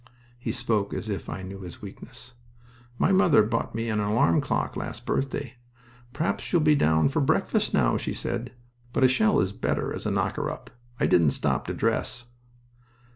[He 0.39 0.51
spoke 0.51 0.95
as 0.95 1.09
if 1.09 1.29
I 1.29 1.43
knew 1.43 1.59
his 1.61 1.79
weakness.] 1.83 2.33
My 2.97 3.11
mother 3.11 3.43
bought 3.43 3.75
me 3.75 3.87
an 3.87 3.99
alarm 3.99 4.41
clock 4.41 4.75
last 4.75 5.05
birthday. 5.05 5.57
'Perhaps 6.11 6.51
you'll 6.51 6.63
be 6.63 6.73
down 6.73 7.07
for 7.07 7.21
breakfast 7.21 7.71
now,' 7.71 7.97
she 7.97 8.15
said. 8.15 8.51
But 8.93 9.03
a 9.03 9.07
shell 9.07 9.39
is 9.39 9.53
better 9.53 9.93
as 9.95 10.07
a 10.07 10.09
knocker 10.09 10.49
up. 10.49 10.71
I 10.99 11.05
didn't 11.05 11.37
stop 11.37 11.67
to 11.67 11.75
dress." 11.75 12.25